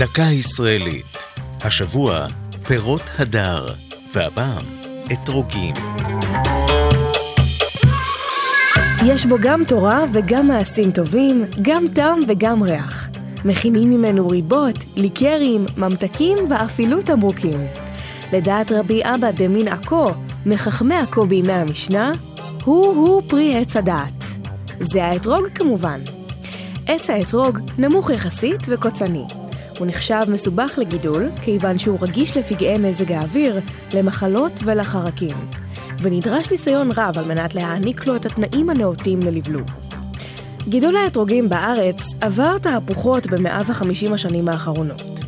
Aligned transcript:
דקה 0.00 0.22
ישראלית. 0.22 1.16
השבוע, 1.60 2.26
פירות 2.66 3.02
הדר, 3.18 3.66
והפעם, 4.12 4.64
אתרוגים. 5.12 5.74
יש 9.06 9.26
בו 9.26 9.36
גם 9.40 9.64
תורה 9.64 10.04
וגם 10.12 10.48
מעשים 10.48 10.92
טובים, 10.92 11.44
גם 11.62 11.84
טעם 11.94 12.20
וגם 12.28 12.62
ריח. 12.62 13.08
מכינים 13.44 13.90
ממנו 13.90 14.28
ריבות, 14.28 14.84
ליקרים, 14.96 15.66
ממתקים 15.76 16.38
ואפילו 16.50 17.02
תמרוקים. 17.02 17.66
לדעת 18.32 18.72
רבי 18.72 19.00
אבא 19.04 19.30
דמין 19.30 19.68
עכו, 19.68 20.06
מחכמי 20.46 20.96
עכו 20.96 21.26
בימי 21.26 21.52
המשנה, 21.52 22.12
הוא-הוא 22.64 23.22
פרי 23.28 23.56
עץ 23.56 23.76
הדעת. 23.76 24.24
זה 24.80 25.04
האתרוג 25.04 25.46
כמובן. 25.54 26.00
עץ 26.86 27.10
האתרוג 27.10 27.58
נמוך 27.78 28.10
יחסית 28.10 28.60
וקוצני. 28.68 29.26
הוא 29.80 29.86
נחשב 29.86 30.20
מסובך 30.28 30.78
לגידול, 30.78 31.30
כיוון 31.42 31.78
שהוא 31.78 31.98
רגיש 32.00 32.36
לפגעי 32.36 32.78
מזג 32.78 33.12
האוויר, 33.12 33.60
למחלות 33.94 34.60
ולחרקים. 34.64 35.36
ונדרש 35.98 36.50
ניסיון 36.50 36.90
רב 36.96 37.18
על 37.18 37.24
מנת 37.24 37.54
להעניק 37.54 38.06
לו 38.06 38.16
את 38.16 38.26
התנאים 38.26 38.70
הנאותים 38.70 39.20
ללבלוב. 39.20 39.66
גידול 40.68 40.96
האתרוגים 40.96 41.48
בארץ 41.48 42.00
עבר 42.20 42.58
תהפוכות 42.58 43.26
ב-150 43.26 44.14
השנים 44.14 44.48
האחרונות. 44.48 45.20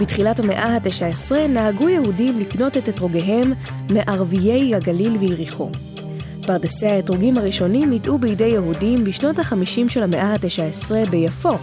בתחילת 0.00 0.40
המאה 0.40 0.64
ה-19 0.64 1.32
נהגו 1.48 1.88
יהודים 1.88 2.40
לקנות 2.40 2.76
את 2.76 2.88
אתרוגיהם 2.88 3.52
מערביי 3.90 4.74
הגליל 4.74 5.16
ויריחו. 5.16 5.70
פרדסי 6.46 6.86
האתרוגים 6.86 7.38
הראשונים 7.38 7.90
ניטעו 7.90 8.18
בידי 8.18 8.44
יהודים 8.44 9.04
בשנות 9.04 9.38
ה-50 9.38 9.88
של 9.88 10.02
המאה 10.02 10.32
ה-19 10.32 11.10
ביפו, 11.10 11.58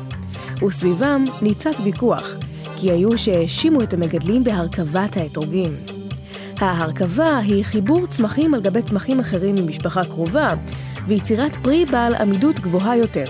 וסביבם 0.61 1.23
ניצת 1.41 1.75
ויכוח, 1.83 2.35
כי 2.77 2.91
היו 2.91 3.17
שהאשימו 3.17 3.81
את 3.81 3.93
המגדלים 3.93 4.43
בהרכבת 4.43 5.17
האתרוגים. 5.17 5.75
ההרכבה 6.59 7.37
היא 7.37 7.63
חיבור 7.63 8.07
צמחים 8.07 8.53
על 8.53 8.61
גבי 8.61 8.81
צמחים 8.81 9.19
אחרים 9.19 9.55
ממשפחה 9.55 10.03
קרובה, 10.03 10.49
ויצירת 11.07 11.55
פרי 11.55 11.85
בעל 11.85 12.15
עמידות 12.15 12.59
גבוהה 12.59 12.97
יותר. 12.97 13.25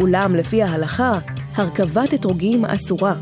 אולם 0.00 0.34
לפי 0.34 0.62
ההלכה, 0.62 1.12
הרכבת 1.54 2.14
אתרוגים 2.14 2.64
אסורה. 2.64 3.14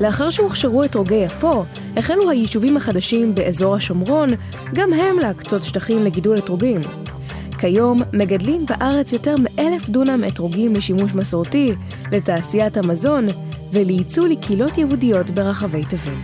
לאחר 0.00 0.30
שהוכשרו 0.30 0.84
אתרוגי 0.84 1.14
יפו, 1.14 1.64
החלו 1.96 2.30
היישובים 2.30 2.76
החדשים 2.76 3.34
באזור 3.34 3.74
השומרון 3.74 4.28
גם 4.74 4.92
הם 4.92 5.18
להקצות 5.18 5.62
שטחים 5.62 6.04
לגידול 6.04 6.38
אתרוגים. 6.38 6.80
כיום 7.56 7.98
מגדלים 8.12 8.66
בארץ 8.66 9.12
יותר 9.12 9.34
מאלף 9.38 9.88
דונם 9.88 10.24
אתרוגים 10.28 10.74
לשימוש 10.74 11.14
מסורתי, 11.14 11.72
לתעשיית 12.12 12.76
המזון 12.76 13.26
ולייצוא 13.72 14.28
לקהילות 14.28 14.78
יהודיות 14.78 15.30
ברחבי 15.30 15.84
תבל. 15.84 16.14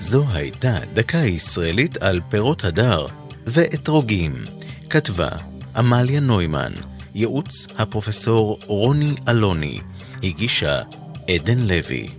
זו 0.00 0.24
הייתה 0.32 0.78
דקה 0.92 1.18
ישראלית 1.18 1.96
על 1.96 2.20
פירות 2.28 2.64
הדר 2.64 3.06
ואתרוגים. 3.46 4.32
כתבה 4.90 5.28
עמליה 5.76 6.20
נוימן, 6.20 6.72
ייעוץ 7.14 7.66
הפרופסור 7.78 8.58
רוני 8.66 9.14
אלוני, 9.28 9.80
הגישה 10.22 10.82
עדן 11.28 11.58
לוי. 11.58 12.17